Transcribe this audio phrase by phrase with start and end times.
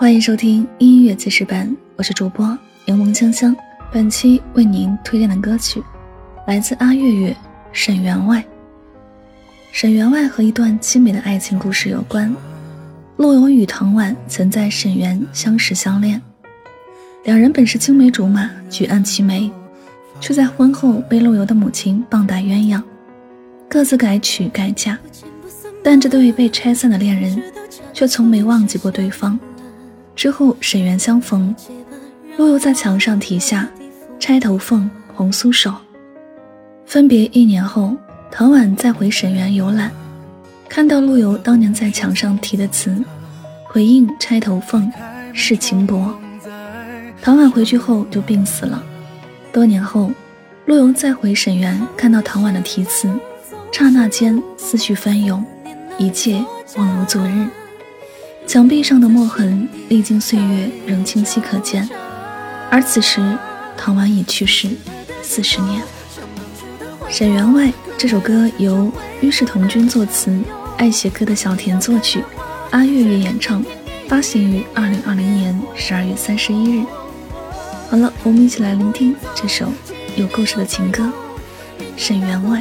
[0.00, 3.54] 欢迎收听音乐记事本，我是主播柠檬香香。
[3.92, 5.84] 本期为您推荐的歌曲
[6.46, 7.30] 来自阿月月
[7.70, 8.38] 《沈员外》。
[9.72, 12.34] 沈员外和一段凄美的爱情故事有关。
[13.18, 16.18] 陆游与唐婉曾在沈园相识相恋，
[17.24, 19.52] 两人本是青梅竹马，举案齐眉，
[20.18, 22.82] 却在婚后被陆游的母亲棒打鸳鸯，
[23.68, 24.98] 各自改娶改嫁。
[25.84, 27.42] 但这对被拆散的恋人，
[27.92, 29.38] 却从没忘记过对方。
[30.20, 31.56] 之后沈园相逢，
[32.36, 33.66] 陆游在墙上题下
[34.20, 35.74] “钗头凤，红酥手”。
[36.84, 37.96] 分别一年后，
[38.30, 39.90] 唐婉再回沈园游览。
[40.68, 43.02] 看到陆游当年在墙上题的词，
[43.64, 44.92] 回应“钗头凤，
[45.32, 46.14] 是情薄”。
[47.22, 48.84] 唐婉回去后就病死了。
[49.50, 50.12] 多年后，
[50.66, 53.10] 陆游再回沈园，看到唐婉的题词，
[53.72, 55.42] 刹那间思绪翻涌，
[55.96, 57.46] 一切恍如昨日。
[58.50, 61.88] 墙壁上的墨痕，历经岁月仍清晰可见。
[62.68, 63.38] 而此时，
[63.76, 64.68] 唐婉已去世
[65.22, 65.80] 四十年。
[67.08, 67.66] 《沈员外》
[67.96, 70.36] 这首歌由於世同君作词。
[70.78, 72.24] 爱写歌的小田作曲，
[72.70, 73.64] 阿月月演唱，
[74.08, 76.84] 发行于二零二零年十二月三十一日。
[77.88, 79.72] 好了，我们一起来聆听这首
[80.16, 81.04] 有故事的情歌
[81.96, 82.58] 《沈员外》。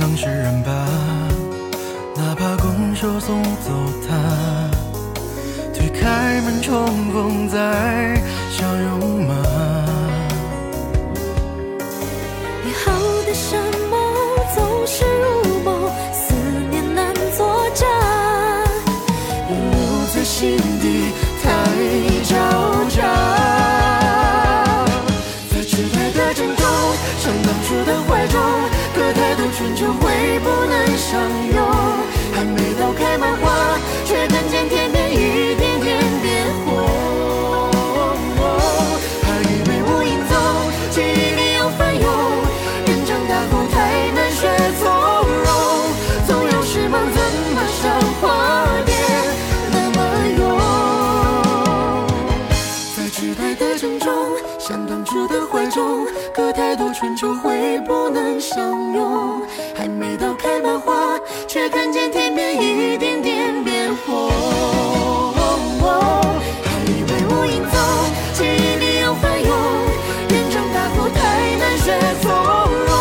[0.00, 0.72] 能是人吧，
[2.16, 3.70] 哪怕拱手送走
[4.08, 4.16] 他，
[5.74, 8.18] 推开门重逢再
[8.50, 9.34] 相拥吗？
[12.64, 12.90] 美好
[13.26, 14.00] 的山盟
[14.54, 16.32] 总是如梦，思
[16.70, 17.86] 念难作假，
[19.50, 19.54] 留
[20.14, 21.12] 在心底
[21.42, 21.52] 太
[22.24, 22.34] 招
[22.88, 22.96] 架。
[25.50, 26.64] 在迟来的珍重，
[27.18, 28.09] 像当初的怀。
[29.60, 31.20] 春秋会不能相
[31.52, 31.60] 拥，
[32.32, 36.88] 还没到开满花，却看见天边一点点变红。
[39.20, 40.32] 还以为无影踪，
[40.90, 41.04] 记忆
[41.36, 42.08] 里又翻涌。
[42.86, 44.48] 人长大后太难学
[44.80, 44.88] 从
[45.44, 45.46] 容，
[46.26, 47.20] 总有时梦怎
[47.52, 48.94] 么像花蝶
[49.72, 49.98] 那么
[50.38, 50.40] 勇？
[52.96, 54.08] 在时代的城中，
[54.70, 59.42] 像当初的怀中，隔太多春秋会不能相拥。
[59.74, 64.30] 还没到开满花，却看见天边一点点变红。
[66.62, 67.74] 还以为无影踪，
[68.32, 69.50] 记忆里又翻涌。
[70.28, 71.18] 人长大后太
[71.56, 72.30] 难学从
[72.86, 72.94] 容，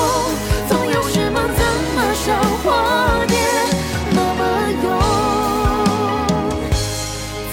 [0.67, 1.63] 总有时梦怎
[1.93, 3.37] 么像化蝶
[4.09, 4.41] 那么
[4.81, 4.87] 勇？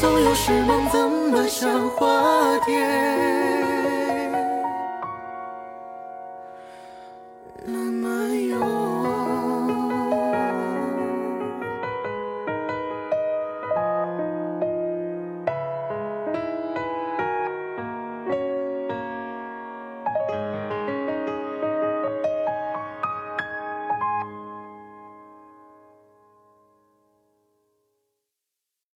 [0.00, 2.08] 总有时梦怎么像化
[2.64, 3.45] 蝶？